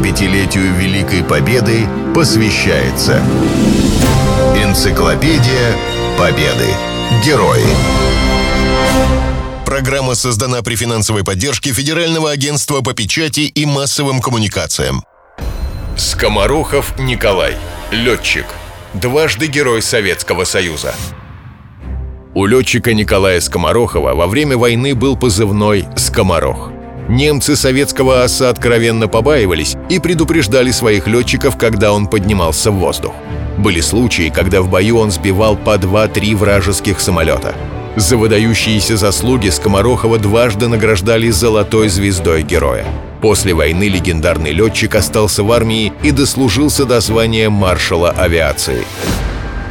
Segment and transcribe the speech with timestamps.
[0.00, 3.22] 75-летию Великой Победы посвящается
[4.56, 5.76] Энциклопедия
[6.18, 6.68] Победы.
[7.24, 7.64] Герои.
[9.66, 15.04] Программа создана при финансовой поддержке Федерального агентства по печати и массовым коммуникациям.
[15.98, 17.56] Скоморохов Николай.
[17.90, 18.46] Летчик.
[18.94, 20.94] Дважды Герой Советского Союза.
[22.34, 26.70] У летчика Николая Скоморохова во время войны был позывной «Скоморох».
[27.10, 33.12] Немцы советского аса откровенно побаивались и предупреждали своих летчиков, когда он поднимался в воздух.
[33.58, 37.56] Были случаи, когда в бою он сбивал по 2-3 вражеских самолета.
[37.96, 42.86] За выдающиеся заслуги Скоморохова дважды награждали золотой звездой героя.
[43.20, 48.84] После войны легендарный летчик остался в армии и дослужился до звания маршала авиации.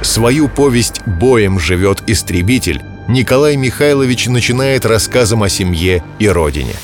[0.00, 6.74] Свою повесть «Боем живет истребитель» Николай Михайлович начинает рассказом о семье и родине.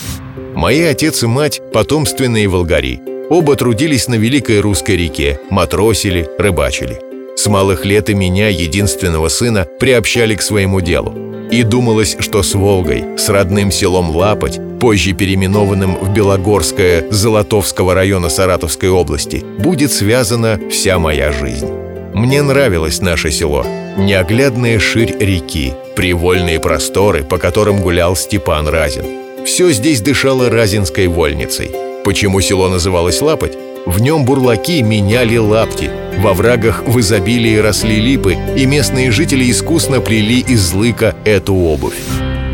[0.54, 3.00] Мои отец и мать– потомственные волгари.
[3.30, 7.00] Оба трудились на Великой Русской реке, матросили, рыбачили.
[7.36, 11.14] С малых лет и меня, единственного сына, приобщали к своему делу.
[11.50, 18.28] И думалось, что с Волгой, с родным селом Лапоть, позже переименованным в Белогорское Золотовского района
[18.28, 21.68] Саратовской области, будет связана вся моя жизнь.
[22.12, 23.64] Мне нравилось наше село.
[23.96, 29.21] Неоглядная ширь реки, привольные просторы, по которым гулял Степан Разин.
[29.44, 31.72] Все здесь дышало разинской вольницей.
[32.04, 33.58] Почему село называлось Лапоть?
[33.86, 35.90] В нем бурлаки меняли лапти.
[36.18, 41.98] Во врагах в изобилии росли липы, и местные жители искусно плели из лыка эту обувь.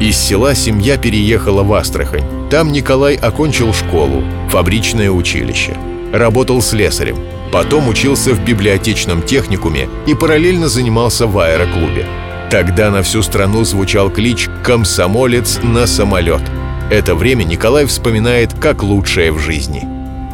[0.00, 2.25] Из села семья переехала в Астрахань.
[2.50, 5.77] Там Николай окончил школу, фабричное училище.
[6.12, 7.16] Работал слесарем.
[7.53, 12.06] Потом учился в библиотечном техникуме и параллельно занимался в аэроклубе.
[12.50, 16.42] Тогда на всю страну звучал клич «Комсомолец на самолет».
[16.91, 19.86] Это время Николай вспоминает как лучшее в жизни.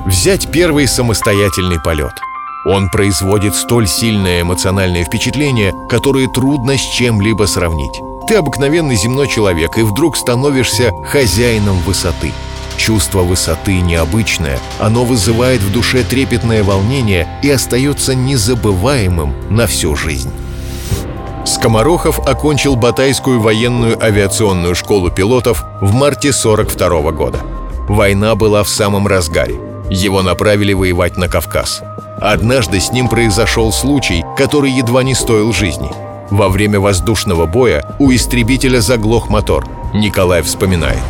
[0.06, 2.12] Взять первый самостоятельный полет.
[2.66, 8.00] Он производит столь сильное эмоциональное впечатление, которое трудно с чем-либо сравнить.
[8.28, 12.32] Ты обыкновенный земной человек и вдруг становишься хозяином высоты–
[12.76, 20.30] Чувство высоты необычное, оно вызывает в душе трепетное волнение и остается незабываемым на всю жизнь.
[21.64, 27.40] Скоморохов окончил Батайскую военную авиационную школу пилотов в марте 42 года.
[27.88, 29.58] Война была в самом разгаре.
[29.88, 31.80] Его направили воевать на Кавказ.
[32.20, 35.90] Однажды с ним произошел случай, который едва не стоил жизни.
[36.28, 39.66] Во время воздушного боя у истребителя заглох мотор.
[39.94, 41.00] Николай вспоминает.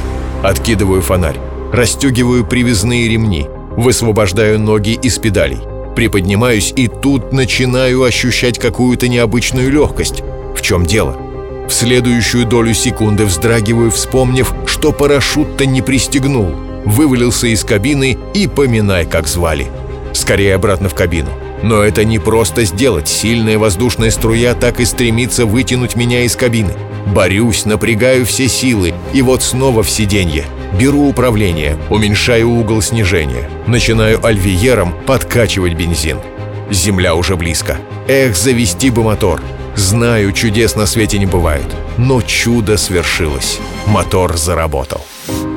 [0.44, 1.40] Откидываю фонарь
[1.72, 5.58] расстегиваю привязные ремни, высвобождаю ноги из педалей.
[5.96, 10.22] Приподнимаюсь и тут начинаю ощущать какую-то необычную легкость.
[10.64, 11.14] Чем дело?
[11.68, 16.54] В следующую долю секунды вздрагиваю, вспомнив, что парашют-то не пристегнул.
[16.86, 19.66] Вывалился из кабины и поминай, как звали.
[20.14, 21.28] Скорее обратно в кабину.
[21.62, 23.08] Но это не просто сделать.
[23.08, 26.72] Сильная воздушная струя так и стремится вытянуть меня из кабины.
[27.14, 30.46] Борюсь, напрягаю все силы, и вот снова в сиденье.
[30.80, 33.50] Беру управление, уменьшаю угол снижения.
[33.66, 36.20] Начинаю альвиером подкачивать бензин.
[36.70, 37.76] Земля уже близко.
[38.08, 39.42] Эх, завести бы мотор.
[39.76, 41.66] Знаю, чудес на свете не бывает.
[41.98, 43.58] Но чудо свершилось.
[43.86, 45.04] Мотор заработал.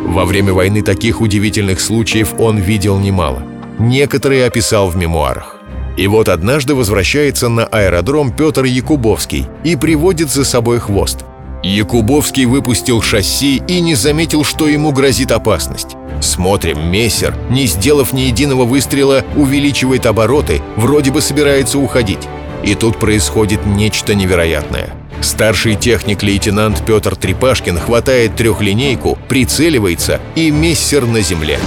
[0.05, 3.44] Во время войны таких удивительных случаев он видел немало.
[3.79, 5.57] Некоторые описал в мемуарах.
[5.97, 11.25] И вот однажды возвращается на аэродром Петр Якубовский и приводит за собой хвост.
[11.63, 15.95] Якубовский выпустил шасси и не заметил, что ему грозит опасность.
[16.22, 22.28] Смотрим, мессер, не сделав ни единого выстрела, увеличивает обороты, вроде бы собирается уходить.
[22.67, 24.89] И тут происходит нечто невероятное.
[25.22, 31.59] Старший техник-лейтенант Петр Трепашкин хватает трехлинейку, прицеливается, и мессер на земле.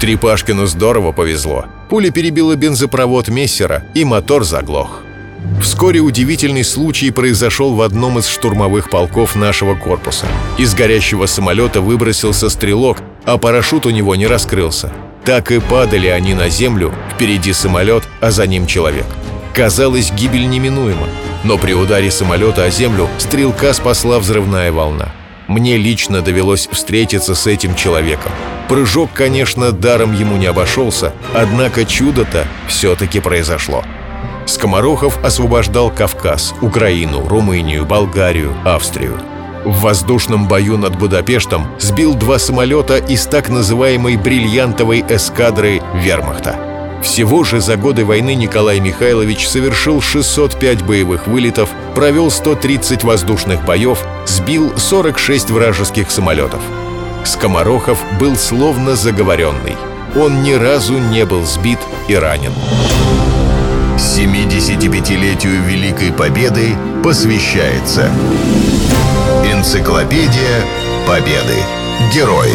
[0.00, 1.66] Трепашкину здорово повезло.
[1.90, 5.02] Пуля перебила бензопровод мессера, и мотор заглох.
[5.60, 10.24] Вскоре удивительный случай произошел в одном из штурмовых полков нашего корпуса.
[10.56, 14.90] Из горящего самолета выбросился стрелок, а парашют у него не раскрылся.
[15.22, 19.04] Так и падали они на землю, впереди самолет, а за ним человек.
[19.56, 21.06] Казалось, гибель неминуема,
[21.42, 25.08] но при ударе самолета о землю стрелка спасла взрывная волна.
[25.48, 28.32] Мне лично довелось встретиться с этим человеком.
[28.68, 33.82] Прыжок, конечно, даром ему не обошелся, однако чудо-то все-таки произошло.
[34.44, 39.18] Скоморохов освобождал Кавказ, Украину, Румынию, Болгарию, Австрию.
[39.64, 46.75] В воздушном бою над Будапештом сбил два самолета из так называемой бриллиантовой эскадры вермахта.
[47.06, 54.04] Всего же за годы войны Николай Михайлович совершил 605 боевых вылетов, провел 130 воздушных боев,
[54.26, 56.60] сбил 46 вражеских самолетов.
[57.24, 59.76] Скоморохов был словно заговоренный–
[60.18, 62.52] он ни разу не был сбит и ранен.
[63.98, 66.74] 75-летию Великой Победы
[67.04, 68.10] посвящается
[69.44, 70.64] Энциклопедия
[71.06, 71.56] Победы.
[72.14, 72.54] Герои.